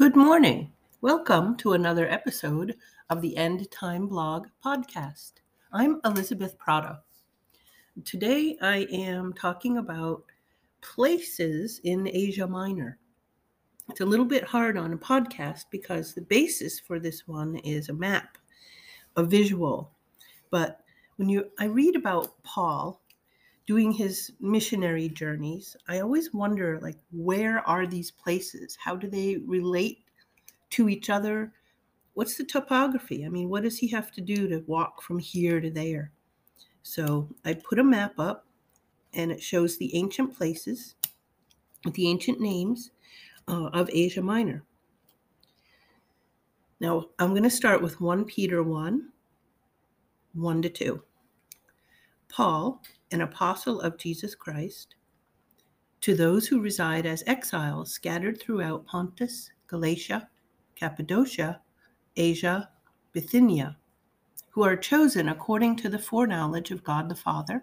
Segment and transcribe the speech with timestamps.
[0.00, 0.72] Good morning.
[1.02, 2.74] Welcome to another episode
[3.10, 5.32] of the End Time Blog podcast.
[5.74, 7.00] I'm Elizabeth Prata.
[8.06, 10.22] Today I am talking about
[10.80, 12.96] places in Asia Minor.
[13.90, 17.90] It's a little bit hard on a podcast because the basis for this one is
[17.90, 18.38] a map,
[19.16, 19.92] a visual.
[20.50, 20.80] But
[21.16, 22.99] when you I read about Paul
[23.70, 28.76] doing his missionary journeys, I always wonder like where are these places?
[28.82, 30.00] How do they relate
[30.70, 31.52] to each other?
[32.14, 33.24] What's the topography?
[33.24, 36.10] I mean, what does he have to do to walk from here to there?
[36.82, 38.44] So I put a map up
[39.14, 40.96] and it shows the ancient places,
[41.92, 42.90] the ancient names
[43.46, 44.64] uh, of Asia Minor.
[46.80, 49.12] Now I'm going to start with 1 Peter 1
[50.32, 51.02] 1 to 2.
[52.40, 52.80] Paul,
[53.10, 54.94] an apostle of Jesus Christ,
[56.00, 60.26] to those who reside as exiles scattered throughout Pontus, Galatia,
[60.74, 61.60] Cappadocia,
[62.16, 62.70] Asia,
[63.12, 63.76] Bithynia,
[64.48, 67.62] who are chosen according to the foreknowledge of God the Father,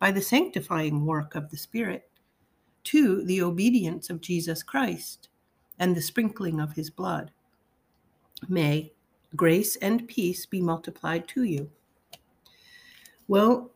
[0.00, 2.10] by the sanctifying work of the Spirit,
[2.82, 5.28] to the obedience of Jesus Christ
[5.78, 7.30] and the sprinkling of his blood.
[8.48, 8.94] May
[9.36, 11.70] grace and peace be multiplied to you.
[13.28, 13.71] Well,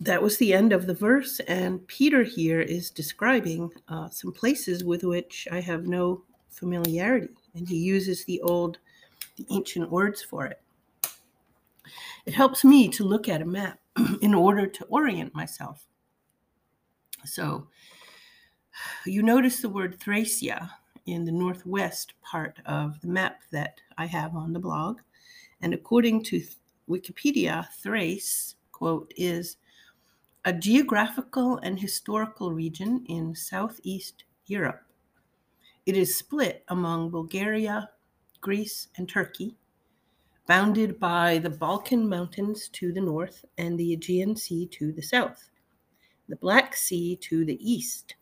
[0.00, 4.84] that was the end of the verse, and Peter here is describing uh, some places
[4.84, 8.78] with which I have no familiarity, and he uses the old,
[9.36, 10.60] the ancient words for it.
[12.26, 13.80] It helps me to look at a map
[14.22, 15.84] in order to orient myself.
[17.24, 17.66] So,
[19.04, 20.70] you notice the word Thracia
[21.06, 25.00] in the northwest part of the map that I have on the blog.
[25.60, 26.42] And according to
[26.88, 29.56] Wikipedia, Thrace, quote, is
[30.48, 34.80] a geographical and historical region in southeast Europe.
[35.84, 37.90] It is split among Bulgaria,
[38.40, 39.58] Greece, and Turkey,
[40.46, 45.50] bounded by the Balkan Mountains to the north and the Aegean Sea to the south,
[46.30, 48.14] the Black Sea to the east.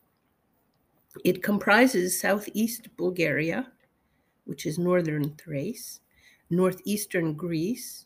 [1.23, 3.71] It comprises southeast Bulgaria,
[4.43, 6.01] which is northern Thrace,
[6.49, 8.05] northeastern Greece,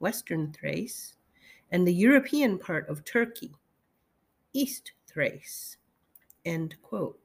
[0.00, 1.14] western Thrace,
[1.74, 3.50] and the European part of Turkey,
[4.52, 5.76] East Thrace.
[6.44, 7.18] End quote.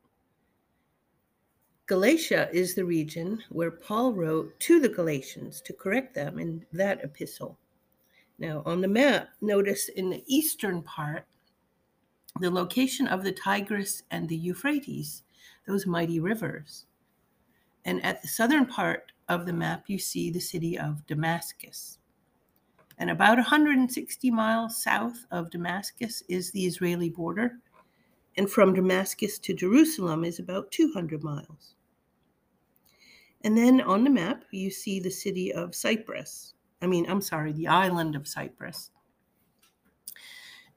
[1.86, 7.04] Galatia is the region where Paul wrote to the Galatians to correct them in that
[7.04, 7.60] epistle.
[8.40, 11.28] Now, on the map, notice in the eastern part,
[12.40, 15.22] the location of the Tigris and the Euphrates,
[15.68, 16.88] those mighty rivers.
[17.86, 21.99] And at the southern part of the map, you see the city of Damascus.
[23.00, 27.60] And about 160 miles south of Damascus is the Israeli border.
[28.38, 31.76] And from Damascus to Jerusalem is about 200 miles.
[33.42, 36.54] And then on the map, you see the city of Cyprus.
[36.82, 38.92] I mean, I'm sorry, the island of Cyprus.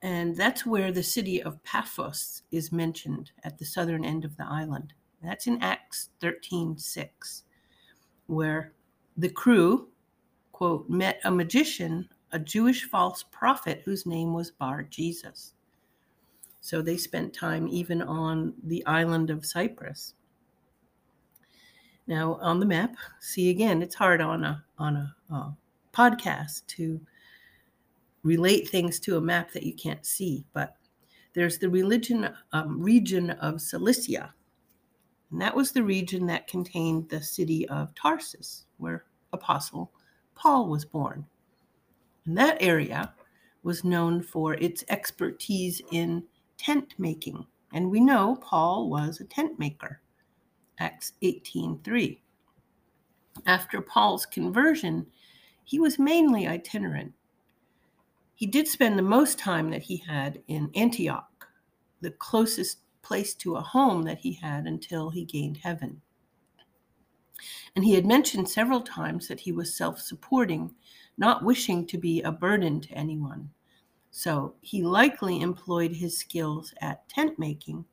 [0.00, 4.47] And that's where the city of Paphos is mentioned at the southern end of the
[4.47, 4.93] island.
[5.22, 7.44] That's in Acts 13:6,
[8.27, 8.72] where
[9.16, 9.88] the crew,
[10.50, 15.54] quote, met a magician, a Jewish false prophet whose name was Bar Jesus.
[16.60, 20.15] So they spent time even on the island of Cyprus.
[22.06, 25.50] Now on the map, see again, it's hard on a on a uh,
[25.93, 27.00] podcast to
[28.22, 30.76] relate things to a map that you can't see, but
[31.34, 34.34] there's the religion um, region of Cilicia,
[35.31, 39.93] and that was the region that contained the city of Tarsus, where Apostle
[40.34, 41.26] Paul was born.
[42.25, 43.15] And that area
[43.62, 46.25] was known for its expertise in
[46.59, 47.47] tent making.
[47.72, 50.00] And we know Paul was a tent maker.
[50.78, 52.21] Acts 18:3.
[53.47, 55.06] After Paul's conversion,
[55.65, 57.15] he was mainly itinerant.
[58.34, 61.49] He did spend the most time that he had in Antioch,
[62.00, 66.02] the closest place to a home that he had until he gained heaven.
[67.75, 70.75] And he had mentioned several times that he was self supporting,
[71.19, 73.50] not wishing to be a burden to anyone.
[74.11, 77.85] So he likely employed his skills at tent making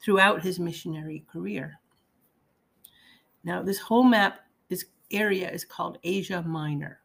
[0.00, 1.78] throughout his missionary career.
[3.44, 7.00] Now, this whole map, this area is called Asia Minor.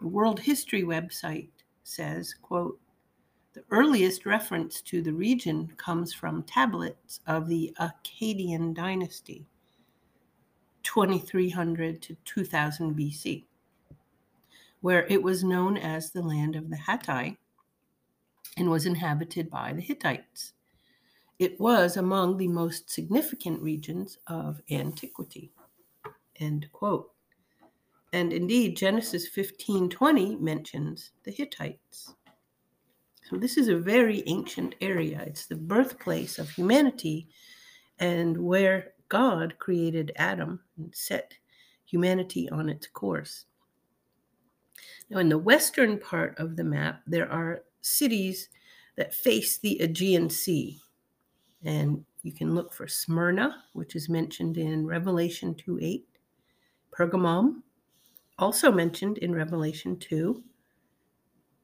[0.00, 1.50] The World History website
[1.82, 2.78] says, quote,
[3.52, 9.44] the earliest reference to the region comes from tablets of the Akkadian dynasty,
[10.92, 13.44] 2300 to 2000 BC,
[14.80, 17.38] where it was known as the land of the Hatti
[18.56, 20.54] and was inhabited by the Hittites.
[21.38, 25.52] It was among the most significant regions of antiquity.
[26.40, 27.12] End quote.
[28.12, 32.16] And indeed, Genesis 15:20 mentions the Hittites.
[33.28, 35.22] So this is a very ancient area.
[35.24, 37.28] It's the birthplace of humanity
[38.00, 41.34] and where God created Adam and set
[41.84, 43.44] humanity on its course.
[45.10, 48.48] Now, in the western part of the map, there are cities
[48.96, 50.80] that face the Aegean Sea.
[51.64, 56.06] And you can look for Smyrna, which is mentioned in Revelation 2 8,
[56.96, 57.62] Pergamum,
[58.38, 60.42] also mentioned in Revelation 2.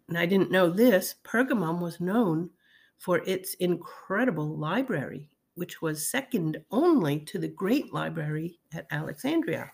[0.08, 2.50] And I didn't know this, Pergamum was known
[2.98, 9.72] for its incredible library, which was second only to the great library at Alexandria.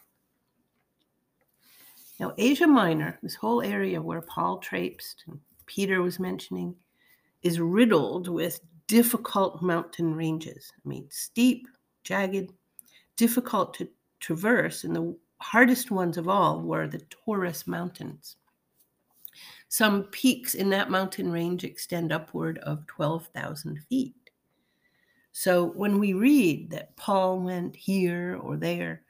[2.18, 6.74] Now, Asia Minor, this whole area where Paul traipsed and Peter was mentioning,
[7.42, 10.72] is riddled with difficult mountain ranges.
[10.76, 11.66] I mean, steep,
[12.04, 12.52] jagged,
[13.16, 13.88] difficult to
[14.20, 18.36] traverse, and the hardest ones of all were the Taurus Mountains.
[19.68, 24.14] Some peaks in that mountain range extend upward of 12,000 feet.
[25.32, 29.02] So when we read that Paul went here or there,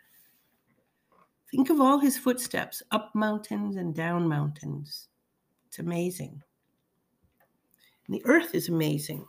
[1.51, 5.09] think of all his footsteps up mountains and down mountains.
[5.67, 6.43] It's amazing.
[8.07, 9.27] And the earth is amazing.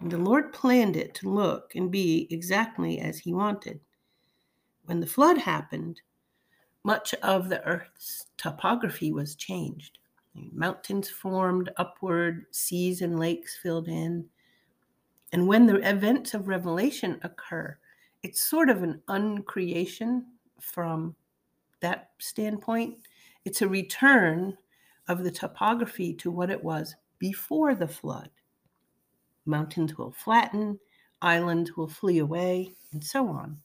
[0.00, 3.80] And the Lord planned it to look and be exactly as he wanted.
[4.86, 6.00] When the flood happened,
[6.84, 9.98] much of the earth's topography was changed.
[10.34, 14.28] Mountains formed upward, seas and lakes filled in.
[15.32, 17.78] And when the events of Revelation occur,
[18.22, 20.24] it's sort of an uncreation
[20.60, 21.16] from
[21.80, 22.96] that standpoint.
[23.44, 24.56] It's a return
[25.08, 28.30] of the topography to what it was before the flood.
[29.46, 30.78] Mountains will flatten,
[31.20, 33.58] islands will flee away, and so on.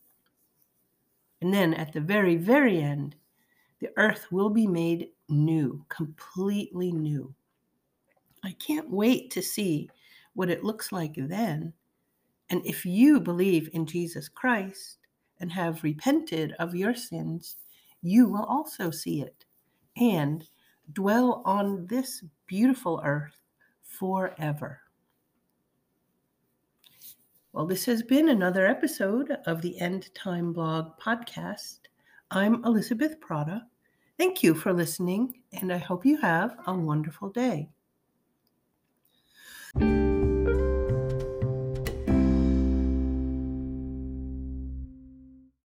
[1.41, 3.15] And then at the very, very end,
[3.79, 7.33] the earth will be made new, completely new.
[8.43, 9.89] I can't wait to see
[10.38, 11.74] what it looks like then.
[12.51, 15.00] And if you believe in Jesus Christ
[15.39, 17.56] and have repented of your sins,
[18.04, 19.45] you will also see it
[20.00, 20.48] and
[20.94, 23.42] dwell on this beautiful earth
[23.81, 24.80] forever.
[27.51, 31.80] Well, this has been another episode of the End Time Blog podcast.
[32.30, 33.63] I'm Elizabeth Prata.
[34.19, 37.72] Thank you for listening, and I hope you have a wonderful day.